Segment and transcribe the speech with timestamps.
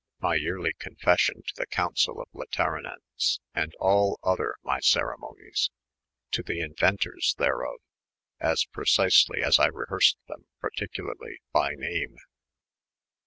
[0.19, 5.69] My yearely Confession, to the cooncell of Laterenence:& al otier my Ceremonies,
[6.31, 7.77] to the Liuenters therof,
[8.41, 12.15] aa precisely afi I rehereed them particulerly by name.